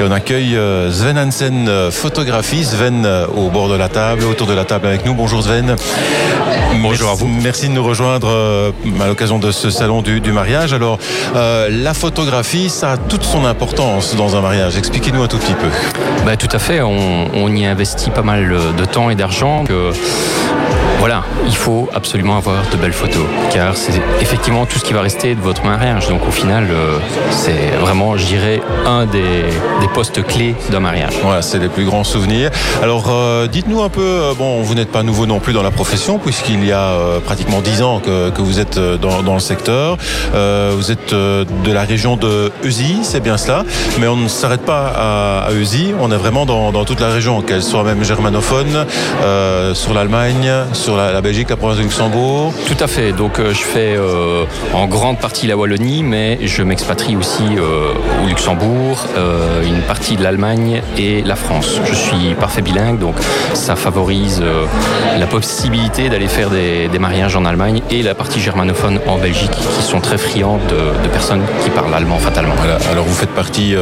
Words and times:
Et 0.00 0.04
on 0.04 0.12
accueille 0.12 0.56
euh, 0.56 0.92
Sven 0.92 1.18
Hansen, 1.18 1.68
euh, 1.68 1.90
photographie. 1.90 2.64
Sven 2.64 3.04
euh, 3.04 3.26
au 3.26 3.50
bord 3.50 3.68
de 3.68 3.74
la 3.74 3.88
table, 3.88 4.24
autour 4.24 4.46
de 4.46 4.54
la 4.54 4.64
table 4.64 4.86
avec 4.86 5.04
nous. 5.04 5.12
Bonjour 5.12 5.42
Sven. 5.42 5.74
Bonjour 6.80 7.10
à 7.10 7.14
vous. 7.14 7.26
Merci 7.26 7.68
de 7.68 7.72
nous 7.72 7.82
rejoindre 7.82 8.72
à 9.00 9.06
l'occasion 9.08 9.40
de 9.40 9.50
ce 9.50 9.70
salon 9.70 10.02
du, 10.02 10.20
mariage. 10.30 10.72
Alors, 10.72 10.98
la 11.34 11.94
photographie, 11.94 12.68
ça 12.68 12.92
a 12.92 12.96
toute 12.96 13.24
son 13.24 13.44
importance 13.44 14.14
dans 14.14 14.36
un 14.36 14.40
mariage. 14.40 14.76
Expliquez-nous 14.76 15.22
un 15.22 15.28
tout 15.28 15.38
petit 15.38 15.54
peu. 15.54 15.68
Bah, 16.24 16.36
tout 16.36 16.54
à 16.54 16.58
fait. 16.58 16.80
On, 16.80 17.28
on, 17.34 17.54
y 17.54 17.66
investit 17.66 18.10
pas 18.10 18.22
mal 18.22 18.54
de 18.76 18.84
temps 18.84 19.10
et 19.10 19.16
d'argent. 19.16 19.64
Que 19.64 19.90
voilà, 20.98 21.22
il 21.46 21.54
faut 21.54 21.88
absolument 21.94 22.36
avoir 22.36 22.68
de 22.70 22.76
belles 22.76 22.92
photos, 22.92 23.24
car 23.52 23.76
c'est 23.76 23.92
effectivement 24.20 24.66
tout 24.66 24.80
ce 24.80 24.84
qui 24.84 24.92
va 24.92 25.00
rester 25.00 25.36
de 25.36 25.40
votre 25.40 25.64
mariage. 25.64 26.08
Donc 26.08 26.26
au 26.26 26.32
final, 26.32 26.66
euh, 26.70 26.98
c'est 27.30 27.76
vraiment, 27.80 28.16
je 28.16 28.26
dirais, 28.26 28.60
un 28.84 29.06
des, 29.06 29.44
postes 29.94 30.22
clés 30.22 30.54
d'un 30.70 30.80
mariage. 30.80 31.14
Voilà, 31.22 31.40
c'est 31.40 31.58
les 31.58 31.68
plus 31.68 31.84
grands 31.84 32.04
souvenirs. 32.04 32.50
Alors 32.82 33.06
euh, 33.08 33.46
dites-nous 33.46 33.82
un 33.82 33.88
peu, 33.88 34.02
euh, 34.02 34.34
bon, 34.34 34.60
vous 34.62 34.74
n'êtes 34.74 34.90
pas 34.90 35.02
nouveau 35.02 35.24
non 35.24 35.38
plus 35.40 35.52
dans 35.52 35.62
la 35.62 35.70
profession, 35.70 36.18
puisqu'il 36.18 36.64
y 36.64 36.72
a 36.72 36.94
pratiquement 37.24 37.60
dix 37.60 37.80
ans 37.82 38.00
que, 38.00 38.40
vous 38.40 38.60
êtes 38.60 38.78
dans, 38.78 39.34
le 39.34 39.40
secteur. 39.40 39.96
vous 40.32 40.90
êtes 40.90 41.14
de 41.14 41.72
la 41.72 41.82
région 41.82 42.16
de 42.16 42.50
Eusy, 42.64 42.98
c'est 43.02 43.20
bien 43.20 43.36
cela, 43.36 43.64
mais 43.98 44.08
on 44.08 44.16
ne 44.16 44.28
s'arrête 44.28 44.62
pas 44.62 44.92
à, 44.94 45.46
à 45.48 45.50
on 46.00 46.10
est 46.10 46.16
vraiment 46.16 46.46
dans, 46.46 46.72
dans 46.72 46.84
toute 46.84 47.00
la 47.00 47.08
région, 47.08 47.40
qu'elle 47.42 47.62
soit 47.62 47.82
même 47.82 48.04
germanophone, 48.04 48.86
sur 49.74 49.94
l'Allemagne, 49.94 50.50
sur 50.72 50.87
la, 50.96 51.20
Belgique, 51.20 51.50
la 51.50 51.56
province 51.56 51.78
de 51.78 51.82
Luxembourg 51.82 52.52
Tout 52.66 52.82
à 52.82 52.86
fait. 52.86 53.12
Donc 53.12 53.38
euh, 53.38 53.52
je 53.52 53.62
fais 53.62 53.94
euh, 53.96 54.44
en 54.74 54.86
grande 54.86 55.18
partie 55.18 55.46
la 55.46 55.56
Wallonie, 55.56 56.02
mais 56.02 56.38
je 56.42 56.62
m'expatrie 56.62 57.16
aussi 57.16 57.42
euh, 57.56 57.92
au 58.24 58.28
Luxembourg, 58.28 59.06
une 59.66 59.82
partie 59.82 60.16
de 60.16 60.22
l'Allemagne 60.22 60.82
et 60.96 61.22
la 61.22 61.36
France. 61.36 61.80
Je 61.84 61.94
suis 61.94 62.34
parfait 62.38 62.62
bilingue, 62.62 62.98
donc 62.98 63.16
ça 63.54 63.76
favorise 63.76 64.42
la 65.18 65.26
possibilité 65.26 66.08
d'aller 66.08 66.28
faire 66.28 66.50
des, 66.50 66.98
mariages 66.98 67.36
en 67.36 67.44
Allemagne 67.44 67.80
et 67.90 68.02
la 68.02 68.14
partie 68.14 68.40
germanophone 68.40 68.98
en 69.06 69.18
Belgique, 69.18 69.50
qui 69.50 69.82
sont 69.82 70.00
très 70.00 70.18
friandes 70.18 70.60
de, 70.68 71.08
personnes 71.08 71.42
qui 71.62 71.70
parlent 71.70 71.94
allemand 71.94 72.18
fatalement. 72.18 72.54
Alors 72.90 73.04
vous 73.04 73.14
faites 73.14 73.30
partie 73.30 73.74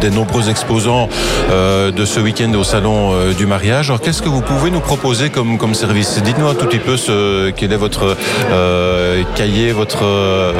des 0.00 0.10
nombreux 0.10 0.50
exposants 0.50 1.08
de 1.50 2.04
ce 2.04 2.20
week-end 2.20 2.52
au 2.54 2.64
salon 2.64 3.32
du 3.32 3.46
mariage. 3.46 3.90
Alors 3.90 4.00
qu'est-ce 4.00 4.22
que 4.22 4.28
vous 4.28 4.42
pouvez 4.42 4.70
nous 4.70 4.80
proposer 4.80 5.30
comme, 5.30 5.58
comme 5.58 5.74
service? 5.74 6.20
Dites-nous 6.22 6.47
un 6.48 6.54
tout 6.54 6.66
petit 6.66 6.78
peu 6.78 6.96
ce, 6.96 7.50
quel 7.50 7.72
est 7.72 7.76
votre 7.76 8.16
euh, 8.50 9.22
cahier, 9.34 9.72
votre 9.72 10.04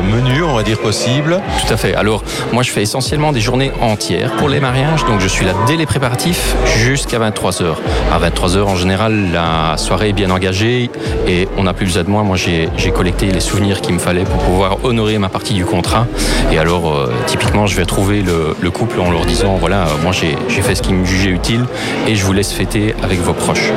menu, 0.03 0.42
on 0.42 0.55
va 0.55 0.62
dire 0.62 0.78
possible. 0.78 1.41
Tout 1.67 1.72
à 1.72 1.77
fait. 1.77 1.94
Alors, 1.94 2.22
moi, 2.53 2.62
je 2.62 2.70
fais 2.70 2.83
essentiellement 2.83 3.33
des 3.33 3.41
journées 3.41 3.72
entières 3.81 4.33
pour 4.33 4.48
les 4.48 4.61
mariages. 4.61 5.05
Donc, 5.06 5.20
je 5.20 5.28
suis 5.28 5.44
là 5.44 5.53
dès 5.66 5.77
les 5.77 5.86
préparatifs 5.86 6.55
jusqu'à 6.77 7.19
23h. 7.19 7.77
À 8.12 8.19
23h, 8.19 8.62
en 8.62 8.77
général, 8.77 9.33
la 9.33 9.77
soirée 9.77 10.11
est 10.11 10.12
bien 10.12 10.31
engagée 10.31 10.91
et 11.27 11.48
on 11.56 11.64
n'a 11.64 11.72
plus 11.72 11.86
besoin 11.86 12.05
de 12.05 12.11
moi. 12.11 12.22
Moi, 12.22 12.36
j'ai 12.36 12.91
collecté 12.91 13.27
les 13.27 13.41
souvenirs 13.41 13.81
qu'il 13.81 13.94
me 13.94 13.98
fallait 13.98 14.25
pour 14.25 14.42
pouvoir 14.42 14.84
honorer 14.84 15.19
ma 15.19 15.28
partie 15.28 15.55
du 15.55 15.64
contrat. 15.64 16.06
Et 16.53 16.59
alors, 16.59 16.92
euh, 16.92 17.12
typiquement, 17.27 17.66
je 17.66 17.77
vais 17.77 17.86
trouver 17.86 18.22
le, 18.22 18.70
couple 18.70 19.00
en 19.00 19.11
leur 19.11 19.25
disant 19.25 19.56
voilà, 19.59 19.86
moi, 20.03 20.12
j'ai 20.12 20.62
fait 20.62 20.75
ce 20.75 20.83
qui 20.83 20.92
me 20.92 21.06
jugeait 21.06 21.31
utile 21.31 21.64
et 22.06 22.14
je 22.14 22.25
vous 22.25 22.34
laisse 22.34 22.53
fêter 22.53 22.94
avec 23.03 23.19
vos 23.20 23.33
proches. 23.33 23.72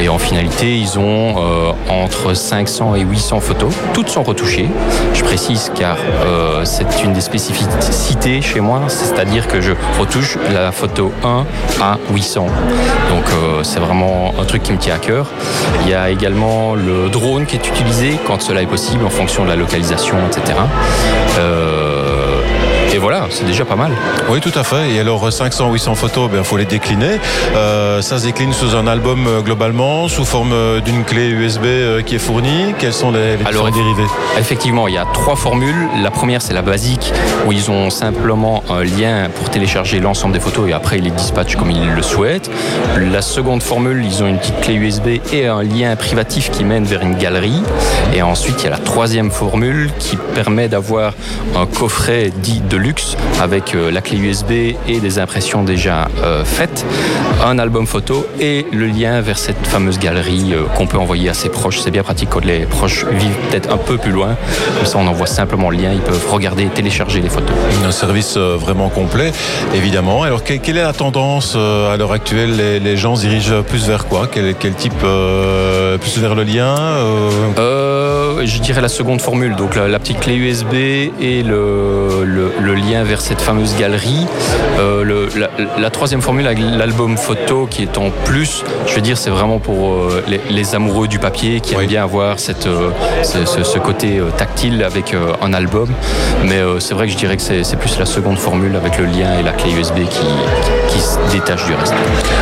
Et 0.00 0.08
en 0.08 0.18
finalité, 0.18 0.78
ils 0.78 0.98
ont 0.98 1.34
euh, 1.56 1.72
entre 1.88 2.34
500 2.34 2.96
et 2.96 3.00
800 3.00 3.40
photos. 3.40 3.72
Toutes 3.94 4.08
sont 4.08 4.22
retouchées. 4.22 4.68
Je 5.14 5.22
précise 5.22 5.72
car 5.74 5.96
euh, 6.24 6.64
c'est 6.64 7.02
une 7.02 7.12
des 7.12 7.20
spécificités 7.20 8.42
chez 8.42 8.60
moi, 8.60 8.82
c'est-à-dire 8.88 9.48
que 9.48 9.60
je 9.60 9.72
retouche 9.98 10.38
la 10.52 10.72
photo 10.72 11.12
1 11.24 11.46
à 11.80 11.98
800. 12.12 12.46
Donc 13.08 13.24
euh, 13.32 13.62
c'est 13.62 13.80
vraiment 13.80 14.34
un 14.40 14.44
truc 14.44 14.62
qui 14.62 14.72
me 14.72 14.78
tient 14.78 14.94
à 14.94 14.98
cœur. 14.98 15.26
Il 15.84 15.90
y 15.90 15.94
a 15.94 16.10
également 16.10 16.74
le 16.74 17.08
drone 17.08 17.46
qui 17.46 17.56
est 17.56 17.68
utilisé 17.68 18.18
quand 18.26 18.42
cela 18.42 18.62
est 18.62 18.66
possible 18.66 19.04
en 19.04 19.10
fonction 19.10 19.44
de 19.44 19.48
la 19.48 19.56
localisation, 19.56 20.16
etc. 20.28 20.58
Et 21.38 21.40
voilà, 23.08 23.28
c'est 23.30 23.46
déjà 23.46 23.64
pas 23.64 23.76
mal. 23.76 23.92
Oui, 24.28 24.40
tout 24.40 24.58
à 24.58 24.64
fait. 24.64 24.90
Et 24.90 24.98
alors 24.98 25.32
500, 25.32 25.72
800 25.72 25.94
photos, 25.94 26.28
il 26.28 26.38
ben, 26.38 26.42
faut 26.42 26.56
les 26.56 26.64
décliner. 26.64 27.20
Euh, 27.54 28.02
ça 28.02 28.18
se 28.18 28.24
décline 28.24 28.52
sous 28.52 28.74
un 28.74 28.88
album 28.88 29.28
euh, 29.28 29.42
globalement, 29.42 30.08
sous 30.08 30.24
forme 30.24 30.50
euh, 30.52 30.80
d'une 30.80 31.04
clé 31.04 31.28
USB 31.28 32.02
qui 32.04 32.16
est 32.16 32.18
fournie. 32.18 32.74
Quels 32.80 32.92
sont 32.92 33.12
les, 33.12 33.36
les 33.36 33.44
dérivés 33.44 34.08
Effectivement, 34.40 34.88
il 34.88 34.94
y 34.94 34.98
a 34.98 35.04
trois 35.12 35.36
formules. 35.36 35.86
La 36.02 36.10
première, 36.10 36.42
c'est 36.42 36.52
la 36.52 36.62
basique, 36.62 37.12
où 37.46 37.52
ils 37.52 37.70
ont 37.70 37.90
simplement 37.90 38.64
un 38.68 38.82
lien 38.82 39.28
pour 39.32 39.50
télécharger 39.50 40.00
l'ensemble 40.00 40.34
des 40.34 40.40
photos 40.40 40.68
et 40.68 40.72
après 40.72 40.98
ils 40.98 41.04
les 41.04 41.12
dispatchent 41.12 41.54
comme 41.54 41.70
ils 41.70 41.88
le 41.88 42.02
souhaitent. 42.02 42.50
La 42.96 43.22
seconde 43.22 43.62
formule, 43.62 44.04
ils 44.04 44.24
ont 44.24 44.26
une 44.26 44.38
petite 44.38 44.60
clé 44.62 44.74
USB 44.74 45.20
et 45.32 45.46
un 45.46 45.62
lien 45.62 45.94
privatif 45.94 46.50
qui 46.50 46.64
mène 46.64 46.82
vers 46.82 47.02
une 47.02 47.14
galerie. 47.14 47.62
Et 48.16 48.22
ensuite, 48.22 48.62
il 48.62 48.64
y 48.64 48.66
a 48.66 48.70
la 48.70 48.78
troisième 48.78 49.30
formule 49.30 49.92
qui 50.00 50.16
permet 50.34 50.66
d'avoir 50.66 51.12
un 51.54 51.66
coffret 51.66 52.32
dit 52.42 52.62
de 52.68 52.76
avec 53.40 53.74
euh, 53.74 53.90
la 53.90 54.00
clé 54.00 54.18
USB 54.18 54.50
et 54.88 55.00
des 55.00 55.18
impressions 55.18 55.62
déjà 55.62 56.08
euh, 56.22 56.44
faites, 56.44 56.84
un 57.44 57.58
album 57.58 57.86
photo 57.86 58.26
et 58.40 58.66
le 58.72 58.86
lien 58.86 59.20
vers 59.20 59.38
cette 59.38 59.66
fameuse 59.66 59.98
galerie 59.98 60.54
euh, 60.54 60.64
qu'on 60.74 60.86
peut 60.86 60.98
envoyer 60.98 61.28
à 61.28 61.34
ses 61.34 61.48
proches. 61.48 61.80
C'est 61.80 61.90
bien 61.90 62.02
pratique 62.02 62.30
quand 62.30 62.44
les 62.44 62.60
proches 62.60 63.04
vivent 63.04 63.36
peut-être 63.50 63.72
un 63.72 63.76
peu 63.76 63.98
plus 63.98 64.12
loin. 64.12 64.36
Comme 64.76 64.86
ça, 64.86 64.98
on 64.98 65.06
envoie 65.06 65.26
simplement 65.26 65.70
le 65.70 65.78
lien, 65.78 65.92
ils 65.92 66.00
peuvent 66.00 66.30
regarder 66.30 66.64
et 66.64 66.68
télécharger 66.68 67.20
les 67.20 67.28
photos. 67.28 67.54
Un 67.84 67.92
service 67.92 68.36
vraiment 68.36 68.88
complet, 68.88 69.32
évidemment. 69.74 70.22
Alors, 70.22 70.42
quelle 70.42 70.76
est 70.76 70.82
la 70.82 70.92
tendance 70.92 71.56
à 71.56 71.96
l'heure 71.96 72.12
actuelle? 72.12 72.56
Les, 72.82 72.96
gens 72.96 73.16
se 73.16 73.22
dirigent 73.22 73.62
plus 73.62 73.86
vers 73.86 74.06
quoi? 74.06 74.28
Quel, 74.30 74.74
type 74.74 74.98
Plus 74.98 76.18
vers 76.18 76.34
le 76.34 76.42
lien 76.42 76.74
Je 77.56 78.58
dirais 78.60 78.80
la 78.80 78.88
seconde 78.88 79.20
formule, 79.20 79.56
donc 79.56 79.76
la, 79.76 79.98
petite 79.98 80.20
clé 80.20 80.34
USB 80.34 80.74
et 81.20 81.42
le, 81.42 82.24
le 82.24 82.74
lien 82.76 83.02
vers 83.04 83.20
cette 83.20 83.40
fameuse 83.40 83.76
galerie. 83.76 84.26
Euh, 84.78 85.28
la, 85.78 85.90
troisième 85.90 86.20
formule 86.20 86.46
avec 86.46 86.58
l'album 86.58 87.16
photo 87.16 87.66
qui 87.70 87.82
est 87.82 87.96
en 87.98 88.10
plus, 88.24 88.64
je 88.86 88.94
veux 88.94 89.00
dire, 89.00 89.16
c'est 89.16 89.30
vraiment 89.30 89.58
pour 89.58 89.94
euh, 89.94 90.22
les, 90.50 90.74
amoureux 90.74 91.08
du 91.08 91.18
papier 91.18 91.60
qui 91.60 91.74
aiment 91.74 91.86
bien 91.86 92.02
avoir 92.02 92.38
cette, 92.38 92.66
euh, 92.66 92.90
ce, 93.22 93.78
côté 93.78 94.20
tactile 94.36 94.82
avec 94.82 95.14
un 95.42 95.52
album. 95.52 95.88
Mais 96.44 96.60
c'est 96.80 96.94
vrai 96.94 97.06
que 97.06 97.12
je 97.12 97.16
dirais 97.16 97.36
que 97.36 97.42
c'est 97.42 97.78
plus 97.78 97.98
la 97.98 98.06
seconde 98.06 98.38
formule 98.38 98.74
avec 98.76 98.98
le 98.98 99.04
lien 99.06 99.38
et 99.38 99.42
la 99.42 99.52
clé 99.52 99.70
USB 99.72 100.00
qui, 100.08 100.26
qui 100.88 101.00
se 101.00 101.18
détache 101.32 101.64
du 101.66 101.74
reste. 101.74 101.94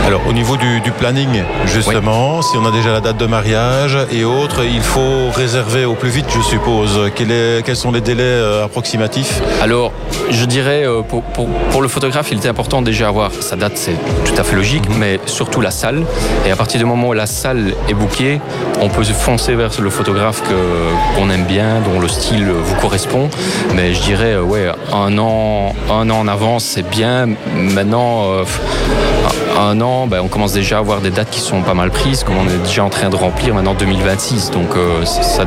Alors 0.06 0.22
au 0.28 0.32
niveau 0.32 0.56
du, 0.56 0.80
planning, 0.98 1.42
justement, 1.66 2.40
si 2.42 2.56
on 2.56 2.64
a 2.64 2.70
déjà 2.70 2.92
la 2.92 3.00
date 3.00 3.16
de 3.16 3.26
mariage 3.26 3.98
et 4.10 4.24
autres, 4.24 4.64
il 4.64 4.80
faut 4.80 5.30
réserver 5.34 5.84
au 5.84 5.94
plus 5.94 6.10
vite, 6.10 6.26
je 6.34 6.40
suppose. 6.40 7.10
quels 7.14 7.76
sont 7.76 7.92
les 7.92 8.00
délais 8.00 8.40
approximatifs? 8.64 9.42
Alors, 9.62 9.92
je 10.30 10.44
dirais, 10.44 10.86
euh, 10.86 11.02
pour, 11.02 11.22
pour, 11.22 11.82
le 11.82 11.88
photographe, 11.88 12.28
il 12.30 12.38
était 12.38 12.48
important 12.48 12.82
déjà 12.82 13.08
avoir 13.08 13.30
sa 13.32 13.56
date, 13.56 13.72
c'est 13.76 13.96
tout 14.24 14.34
à 14.38 14.44
fait 14.44 14.56
logique, 14.56 14.88
mhm. 14.88 14.96
mais 14.98 15.20
surtout 15.26 15.60
la 15.60 15.70
salle. 15.70 16.04
Et 16.46 16.50
à 16.50 16.56
partir 16.56 16.78
du 16.78 16.86
moment 16.86 17.08
où 17.08 17.12
la 17.12 17.26
salle 17.26 17.74
est 17.88 17.94
bookée, 17.94 18.40
on 18.80 18.88
peut 18.88 19.04
se 19.04 19.12
foncer 19.12 19.54
vers 19.54 19.70
le 19.80 19.90
photographe 19.90 20.42
qu'on 21.16 21.30
aime 21.30 21.44
bien, 21.44 21.80
dont 21.80 22.00
le 22.00 22.08
style 22.08 22.46
vous 22.50 22.74
correspond. 22.76 23.28
Mais 23.74 23.94
je 23.94 24.00
dirais, 24.02 24.34
euh, 24.34 24.42
ouais, 24.42 24.68
un 24.92 25.18
an, 25.18 25.74
un 25.90 26.10
an 26.10 26.20
en 26.20 26.28
avance, 26.28 26.64
c'est 26.64 26.88
bien. 26.88 27.28
Maintenant, 27.54 28.32
euh, 28.32 28.44
un 29.60 29.80
an, 29.80 30.06
ben, 30.06 30.20
on 30.22 30.28
commence 30.28 30.52
déjà 30.52 30.76
à 30.76 30.80
avoir 30.80 31.00
des 31.00 31.10
dates 31.10 31.30
qui 31.30 31.40
sont 31.40 31.62
pas 31.62 31.74
mal 31.74 31.90
prises, 31.90 32.24
comme 32.24 32.36
on 32.36 32.48
est 32.48 32.64
déjà 32.64 32.84
en 32.84 32.90
train 32.90 33.10
de 33.10 33.16
remplir 33.16 33.54
maintenant 33.54 33.74
2026. 33.74 34.50
Donc 34.50 34.70
ça, 35.04 35.44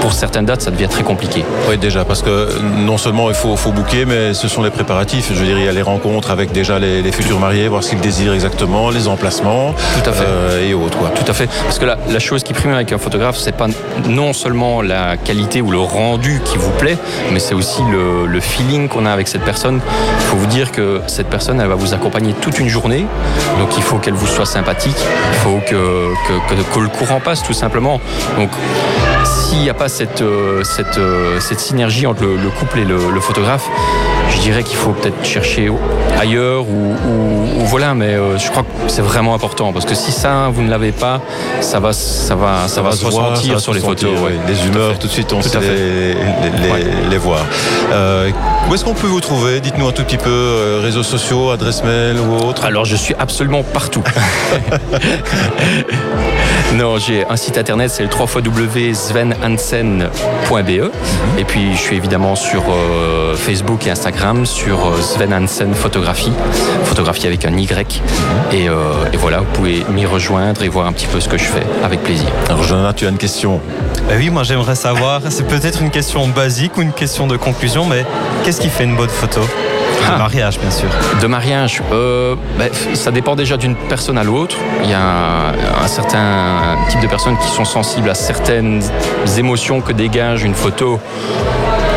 pour 0.00 0.12
certaines 0.12 0.44
dates, 0.44 0.62
ça 0.62 0.70
devient 0.70 0.88
très 0.88 1.02
compliqué. 1.02 1.44
Oui, 1.68 1.78
déjà, 1.78 2.04
parce 2.04 2.22
que 2.22 2.48
non 2.60 2.98
seulement 2.98 3.28
il 3.28 3.34
faut, 3.34 3.56
faut 3.56 3.72
booker, 3.76 4.06
mais 4.06 4.34
ce 4.34 4.48
sont 4.48 4.62
les 4.62 4.70
préparatifs. 4.70 5.28
Je 5.32 5.38
veux 5.38 5.46
dire, 5.46 5.58
il 5.58 5.64
y 5.64 5.68
a 5.68 5.72
les 5.72 5.82
rencontres 5.82 6.30
avec 6.30 6.50
déjà 6.50 6.78
les, 6.78 7.12
futurs 7.12 7.38
mariés, 7.38 7.68
voir 7.68 7.84
ce 7.84 7.90
qu'ils 7.90 8.00
désirent 8.00 8.32
exactement, 8.32 8.90
les 8.90 9.06
emplacements. 9.06 9.74
Tout 10.02 10.10
à 10.10 10.12
fait. 10.12 10.24
Euh, 10.26 10.68
et 10.68 10.74
autres. 10.74 10.98
Quoi. 10.98 11.10
Tout 11.10 11.30
à 11.30 11.34
fait. 11.34 11.46
Parce 11.64 11.78
que 11.78 11.84
la, 11.84 11.98
la 12.08 12.18
chose 12.18 12.42
qui 12.42 12.54
prime 12.54 12.72
avec 12.72 12.92
un 12.92 12.98
photographe, 12.98 13.36
c'est 13.36 13.54
pas 13.54 13.68
non 14.08 14.32
seulement 14.32 14.82
la 14.82 15.16
qualité 15.16 15.60
ou 15.60 15.70
le 15.70 15.78
rendu 15.78 16.40
qui 16.44 16.56
vous 16.56 16.70
plaît, 16.70 16.96
mais 17.32 17.38
c'est 17.38 17.54
aussi 17.54 17.82
le, 17.90 18.26
le 18.26 18.40
feeling 18.40 18.88
qu'on 18.88 19.06
a 19.06 19.12
avec 19.12 19.28
cette 19.28 19.44
personne. 19.44 19.80
Il 20.20 20.26
faut 20.26 20.36
vous 20.36 20.46
dire 20.46 20.72
que 20.72 21.00
cette 21.06 21.28
personne, 21.28 21.60
elle 21.60 21.68
va 21.68 21.74
vous 21.74 21.94
accompagner 21.94 22.32
toute 22.40 22.58
une 22.58 22.68
journée. 22.68 23.04
Donc 23.58 23.76
il 23.76 23.82
faut 23.82 23.98
qu'elle 23.98 24.14
vous 24.14 24.26
soit 24.26 24.46
sympathique. 24.46 24.96
Il 25.32 25.38
faut 25.38 25.60
que, 25.66 26.12
que, 26.26 26.54
que, 26.54 26.74
que 26.74 26.80
le 26.80 26.88
courant 26.88 27.20
passe, 27.20 27.42
tout 27.42 27.52
simplement. 27.52 28.00
Donc 28.36 28.50
s'il 29.26 29.58
n'y 29.58 29.70
a 29.70 29.74
pas 29.74 29.88
cette, 29.88 30.22
euh, 30.22 30.62
cette, 30.64 30.98
euh, 30.98 31.40
cette 31.40 31.60
synergie 31.60 32.06
entre 32.06 32.24
le, 32.24 32.50
couple 32.50 32.80
et 32.80 32.84
le, 32.84 33.20
photographe, 33.20 33.65
je 34.30 34.38
dirais 34.40 34.62
qu'il 34.62 34.76
faut 34.76 34.92
peut-être 34.92 35.24
chercher 35.24 35.70
ailleurs 36.18 36.62
ou, 36.68 36.94
voilà, 37.64 37.94
mais 37.94 38.14
euh, 38.14 38.38
je 38.38 38.50
crois 38.50 38.62
que 38.62 38.68
c'est 38.88 39.02
vraiment 39.02 39.34
important 39.34 39.72
parce 39.72 39.84
que 39.84 39.94
si 39.94 40.12
ça, 40.12 40.48
vous 40.52 40.62
ne 40.62 40.70
l'avez 40.70 40.92
pas, 40.92 41.20
ça 41.60 41.80
va, 41.80 41.92
ça 41.92 42.36
va, 42.36 42.68
ça, 42.68 42.80
va, 42.80 42.92
se 42.92 43.04
ressentir 43.04 43.60
sur 43.60 43.74
les 43.74 43.80
photos. 43.80 44.10
Les 44.46 44.66
humeurs, 44.66 44.98
tout 44.98 45.08
de 45.08 45.12
suite, 45.12 45.32
on 45.32 45.42
sait 45.42 45.58
les, 45.60 46.14
les, 46.14 47.10
les, 47.10 47.18
voir. 47.18 47.40
Euh, 47.92 48.30
où 48.68 48.74
est-ce 48.74 48.84
qu'on 48.84 48.94
peut 48.94 49.06
vous 49.08 49.20
trouver? 49.20 49.60
Dites-nous 49.60 49.88
un 49.88 49.92
tout 49.92 50.04
petit 50.04 50.16
peu, 50.16 50.30
euh, 50.30 50.80
réseaux 50.82 51.02
sociaux, 51.02 51.50
adresse 51.50 51.82
mail 51.82 52.18
ou 52.20 52.36
autre 52.46 52.64
Alors, 52.64 52.84
je 52.84 52.96
suis 52.96 53.14
absolument 53.18 53.62
partout. 53.64 54.04
non, 56.74 56.98
j'ai 56.98 57.24
un 57.28 57.36
site 57.36 57.58
internet, 57.58 57.90
c'est 57.90 58.02
le 58.02 58.08
3 58.08 58.26
www.svenhansen.be. 58.26 60.90
Et 61.38 61.44
puis, 61.44 61.74
je 61.74 61.78
suis 61.78 61.96
évidemment 61.96 62.34
sur 62.34 62.64
Facebook 63.36 63.86
et 63.86 63.90
Instagram, 63.90 64.44
sur 64.44 64.92
Sven 65.00 65.32
Hansen 65.32 65.74
Photographie, 65.74 66.32
photographie 66.84 67.26
avec 67.26 67.44
un 67.44 67.56
Y. 67.56 68.02
Et, 68.52 68.64
et 68.64 69.16
voilà, 69.16 69.38
vous 69.38 69.52
pouvez 69.52 69.84
m'y 69.90 70.06
rejoindre 70.06 70.62
et 70.62 70.68
voir 70.68 70.86
un 70.86 70.92
petit 70.92 71.06
peu 71.06 71.20
ce 71.20 71.28
que 71.28 71.38
je 71.38 71.44
fais 71.44 71.62
avec 71.82 72.02
plaisir. 72.02 72.28
Alors 72.48 72.62
Jonathan, 72.62 72.92
tu 72.92 73.06
as 73.06 73.10
une 73.10 73.18
question 73.18 73.60
ben 74.08 74.18
Oui, 74.18 74.30
moi 74.30 74.42
j'aimerais 74.42 74.74
savoir, 74.74 75.20
c'est 75.30 75.46
peut-être 75.46 75.82
une 75.82 75.90
question 75.90 76.26
basique 76.28 76.76
ou 76.76 76.82
une 76.82 76.92
question 76.92 77.26
de 77.26 77.36
conclusion, 77.36 77.86
mais 77.86 78.04
qu'est-ce 78.44 78.60
qui 78.60 78.68
fait 78.68 78.84
une 78.84 78.96
bonne 78.96 79.08
photo? 79.08 79.40
De 80.06 80.14
ah. 80.14 80.18
mariage, 80.18 80.58
bien 80.58 80.70
sûr. 80.70 80.88
De 81.20 81.26
mariage, 81.26 81.82
euh, 81.92 82.34
ben, 82.58 82.70
ça 82.94 83.10
dépend 83.10 83.36
déjà 83.36 83.56
d'une 83.56 83.74
personne 83.74 84.18
à 84.18 84.24
l'autre. 84.24 84.56
Il 84.82 84.90
y 84.90 84.94
a 84.94 85.52
un, 85.82 85.86
certain 85.88 86.76
type 86.88 87.00
de 87.00 87.06
personnes 87.06 87.38
qui 87.38 87.48
sont 87.48 87.64
sensibles 87.64 88.10
à 88.10 88.14
certaines 88.14 88.82
émotions 89.38 89.80
que 89.80 89.92
dégage 89.92 90.42
une 90.44 90.54
photo 90.54 91.00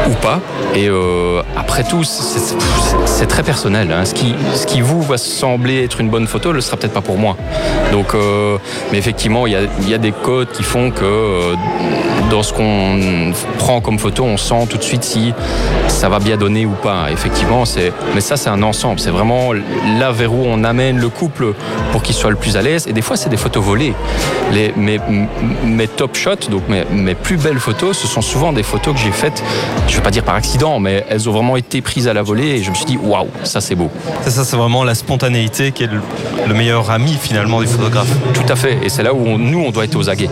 ou 0.09 0.13
pas. 0.13 0.39
Et 0.75 0.87
euh, 0.89 1.41
après 1.57 1.83
tout, 1.83 2.03
c'est 2.03 3.27
très 3.27 3.43
personnel. 3.43 3.91
Hein. 3.91 4.05
Ce, 4.05 4.13
qui, 4.13 4.35
ce 4.53 4.65
qui 4.65 4.81
vous 4.81 5.01
va 5.01 5.17
sembler 5.17 5.83
être 5.83 6.01
une 6.01 6.09
bonne 6.09 6.27
photo, 6.27 6.51
le 6.51 6.61
sera 6.61 6.77
peut-être 6.77 6.93
pas 6.93 7.01
pour 7.01 7.17
moi. 7.17 7.37
Donc, 7.91 8.13
euh, 8.13 8.57
mais 8.91 8.97
effectivement, 8.97 9.47
il 9.47 9.53
y 9.53 9.55
a, 9.55 9.61
y 9.87 9.93
a, 9.93 9.97
des 9.97 10.11
codes 10.11 10.51
qui 10.51 10.63
font 10.63 10.91
que 10.91 11.03
euh, 11.03 11.55
dans 12.29 12.43
ce 12.43 12.53
qu'on 12.53 13.33
prend 13.57 13.81
comme 13.81 13.99
photo, 13.99 14.23
on 14.23 14.37
sent 14.37 14.67
tout 14.69 14.77
de 14.77 14.83
suite 14.83 15.03
si 15.03 15.33
ça 15.87 16.09
va 16.09 16.19
bien 16.19 16.37
donner 16.37 16.65
ou 16.65 16.71
pas. 16.71 17.07
Effectivement, 17.11 17.65
c'est, 17.65 17.91
mais 18.13 18.21
ça, 18.21 18.37
c'est 18.37 18.49
un 18.49 18.63
ensemble. 18.63 18.99
C'est 18.99 19.09
vraiment 19.09 19.53
là 19.99 20.11
vers 20.11 20.33
où 20.33 20.43
on 20.45 20.63
amène 20.63 20.99
le 20.99 21.09
couple 21.09 21.53
pour 21.91 22.03
qu'il 22.03 22.15
soit 22.15 22.29
le 22.29 22.35
plus 22.35 22.57
à 22.57 22.61
l'aise. 22.61 22.87
Et 22.87 22.93
des 22.93 23.01
fois, 23.01 23.17
c'est 23.17 23.29
des 23.29 23.37
photos 23.37 23.63
volées. 23.63 23.93
Les, 24.51 24.73
mes, 24.75 24.99
mes 25.63 25.87
top 25.87 26.15
shots, 26.15 26.49
donc 26.49 26.67
mes, 26.69 26.85
mes 26.91 27.15
plus 27.15 27.37
belles 27.37 27.59
photos, 27.59 27.97
ce 27.97 28.07
sont 28.07 28.21
souvent 28.21 28.53
des 28.53 28.63
photos 28.63 28.93
que 28.93 28.99
j'ai 28.99 29.11
faites. 29.11 29.43
Vais 29.99 30.03
pas 30.03 30.11
dire 30.11 30.23
par 30.23 30.35
accident, 30.35 30.79
mais 30.79 31.05
elles 31.09 31.27
ont 31.27 31.33
vraiment 31.33 31.57
été 31.57 31.81
prises 31.81 32.07
à 32.07 32.13
la 32.13 32.21
volée 32.21 32.47
et 32.47 32.63
je 32.63 32.69
me 32.69 32.75
suis 32.75 32.85
dit 32.85 32.97
waouh, 32.97 33.27
ça 33.43 33.59
c'est 33.59 33.75
beau. 33.75 33.89
C'est 34.23 34.29
ça, 34.29 34.45
c'est 34.45 34.55
vraiment 34.55 34.83
la 34.83 34.95
spontanéité 34.95 35.71
qui 35.71 35.83
est 35.83 35.89
le, 35.91 36.53
meilleur 36.53 36.89
ami 36.89 37.15
finalement 37.21 37.61
du 37.61 37.67
photographe. 37.67 38.09
Tout 38.33 38.51
à 38.51 38.55
fait, 38.55 38.79
et 38.83 38.89
c'est 38.89 39.03
là 39.03 39.13
où 39.13 39.37
nous 39.37 39.59
on 39.59 39.71
doit 39.71 39.83
être 39.83 39.95
aux 39.95 40.09
aguets. 40.09 40.29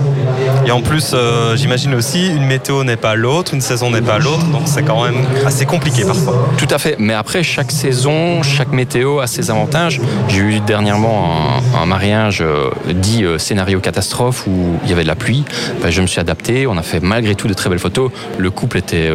Et 0.66 0.72
en 0.72 0.82
plus, 0.82 1.12
euh, 1.14 1.56
j'imagine 1.56 1.94
aussi, 1.94 2.28
une 2.28 2.46
météo 2.46 2.84
n'est 2.84 2.98
pas 2.98 3.16
l'autre, 3.16 3.54
une 3.54 3.62
saison 3.62 3.92
n'est 3.92 4.02
pas 4.02 4.18
l'autre, 4.18 4.46
donc 4.48 4.64
c'est 4.66 4.84
quand 4.84 5.04
même 5.04 5.26
assez 5.46 5.66
compliqué 5.66 6.04
parfois. 6.04 6.50
Tout 6.58 6.68
à 6.72 6.80
fait, 6.80 6.96
mais 6.98 7.14
après 7.14 7.44
chaque 7.44 7.72
saison, 7.72 8.42
chaque 8.44 8.72
météo 8.72 9.20
a 9.20 9.28
ses 9.28 9.52
avantages. 9.52 10.02
J'ai 10.30 10.40
eu 10.40 10.60
dernièrement 10.60 11.62
un, 11.80 11.86
mariage 11.86 12.42
euh, 12.42 12.70
dit 12.90 13.24
euh, 13.24 13.38
scénario 13.38 13.80
catastrophe 13.80 14.48
où 14.48 14.78
il 14.84 14.90
y 14.90 14.94
avait 14.94 15.04
de 15.04 15.08
la 15.08 15.16
pluie. 15.16 15.46
Ben, 15.82 15.90
je 15.90 16.02
me 16.02 16.08
suis 16.08 16.20
adapté, 16.20 16.68
on 16.68 16.78
a 16.78 16.84
fait 16.84 17.00
malgré 17.02 17.36
tout 17.36 17.48
de 17.48 17.54
très 17.54 17.70
belles 17.70 17.80
photos. 17.80 18.12
Le 18.38 18.50
couple 18.50 18.78
était 18.78 19.10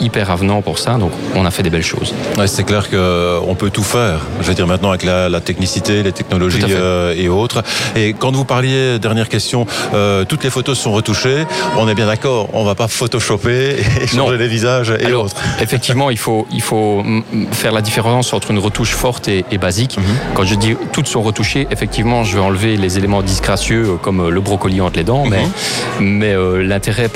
hyper 0.00 0.30
avenant 0.30 0.62
pour 0.62 0.78
ça, 0.78 0.94
donc 0.94 1.12
on 1.34 1.44
a 1.44 1.50
fait 1.50 1.62
des 1.62 1.70
belles 1.70 1.82
choses. 1.82 2.14
c'est 2.46 2.64
clair 2.64 2.88
qu'on 2.90 3.54
peut 3.54 3.70
tout 3.70 3.82
faire, 3.82 4.20
je 4.40 4.46
veux 4.46 4.54
dire 4.54 4.66
maintenant 4.66 4.90
avec 4.90 5.04
la, 5.04 5.40
technicité, 5.40 6.02
les 6.02 6.12
technologies 6.12 6.64
euh, 6.70 7.14
et 7.16 7.28
autres. 7.28 7.62
Et 7.94 8.14
quand 8.14 8.34
vous 8.34 8.44
parliez, 8.44 8.98
dernière 8.98 9.28
question, 9.28 9.66
euh, 9.94 10.24
toutes 10.24 10.44
les 10.44 10.50
photos 10.50 10.78
sont 10.78 10.92
retouchées, 10.92 11.46
on 11.76 11.88
est 11.88 11.94
bien 11.94 12.06
d'accord, 12.06 12.48
on 12.52 12.64
va 12.64 12.74
pas 12.74 12.88
photoshopper 12.88 13.76
et 14.00 14.06
changer 14.06 14.38
les 14.38 14.48
visages 14.48 14.92
et 14.98 15.12
autres. 15.12 15.36
Effectivement, 15.60 16.10
il 16.10 16.18
faut, 16.18 16.46
il 16.52 16.62
faut 16.62 17.04
faire 17.52 17.72
la 17.72 17.82
différence 17.82 18.32
entre 18.32 18.50
une 18.50 18.58
retouche 18.58 18.94
forte 18.94 19.28
et, 19.28 19.44
basique. 19.58 19.96
Mhm. 19.96 20.04
Quand 20.34 20.44
je 20.44 20.54
dis 20.54 20.76
toutes 20.92 21.06
sont 21.06 21.22
retouchées, 21.22 21.66
effectivement, 21.70 22.24
je 22.24 22.36
vais 22.36 22.42
enlever 22.42 22.76
les 22.76 22.98
éléments 22.98 23.22
disgracieux 23.22 23.84
euh, 23.86 23.96
comme 23.96 24.28
le 24.28 24.40
brocoli 24.40 24.80
entre 24.80 24.96
les 24.96 25.04
dents, 25.04 25.24
mais, 25.24 25.44
mhm. 26.00 26.18
mais 26.18 26.34
l'intérêt 26.62 27.08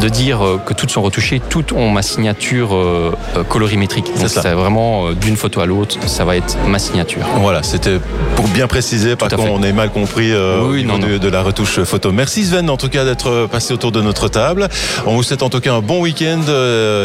de 0.00 0.08
dire 0.08 0.40
que 0.64 0.74
toutes 0.74 0.90
sont 0.90 1.02
retouchées, 1.02 1.40
toutes 1.58 1.72
ont 1.72 1.90
ma 1.90 2.02
signature 2.02 2.72
euh, 2.72 3.12
euh, 3.36 3.42
colorimétrique. 3.42 4.06
C'est 4.14 4.52
vraiment 4.52 5.08
euh, 5.08 5.14
d'une 5.14 5.36
photo 5.36 5.60
à 5.60 5.66
l'autre, 5.66 5.96
ça 6.06 6.24
va 6.24 6.36
être 6.36 6.56
ma 6.68 6.78
signature. 6.78 7.26
Voilà, 7.40 7.64
c'était 7.64 7.98
pour 8.36 8.46
bien 8.46 8.68
préciser, 8.68 9.16
parce 9.16 9.34
qu'on 9.34 9.62
est 9.64 9.72
mal 9.72 9.90
compris 9.90 10.32
oui, 10.68 10.84
non, 10.84 10.98
De, 10.98 11.28
la 11.28 11.42
retouche 11.42 11.82
photo. 11.82 12.12
Merci 12.12 12.44
Sven 12.44 12.70
en 12.70 12.76
tout 12.76 12.88
cas 12.88 13.04
d'être 13.04 13.48
passé 13.50 13.74
autour 13.74 13.90
de 13.90 14.00
notre 14.00 14.28
table. 14.28 14.68
On 15.06 15.16
vous 15.16 15.24
souhaite 15.24 15.42
en 15.42 15.50
tout 15.50 15.58
cas 15.58 15.74
un 15.74 15.80
bon 15.80 16.00
week-end 16.00 16.42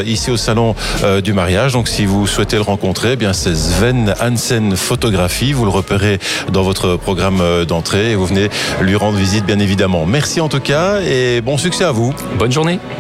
ici 0.06 0.30
au 0.30 0.38
salon 0.38 0.76
du 1.24 1.34
mariage. 1.34 1.74
Donc 1.74 1.88
si 1.88 2.06
vous 2.06 2.28
souhaitez 2.28 2.58
le 2.58 2.62
rencontrer, 2.62 3.14
eh 3.14 3.16
bien 3.16 3.34
c'est 3.34 3.56
Sven 3.56 4.14
Hansen 4.22 4.76
Photographie. 4.76 5.54
Vous 5.54 5.66
le 5.66 5.72
repérez 5.72 6.20
dans 6.52 6.64
votre 6.64 6.96
programme 6.98 7.42
d'entrée 7.68 8.12
et 8.12 8.16
vous 8.16 8.28
venez 8.28 8.50
lui 8.82 8.96
rendre 8.96 9.18
visite 9.18 9.46
bien 9.46 9.60
évidemment. 9.60 10.06
Merci 10.06 10.42
en 10.42 10.50
tout 10.50 10.60
cas 10.60 11.00
et 11.02 11.42
bon 11.42 11.58
succès 11.58 11.86
à 11.86 11.92
vous. 11.92 12.14
Bonne 12.38 12.52
journée. 12.52 12.80